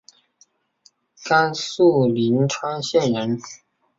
[1.25, 3.39] 甘肃灵川县人。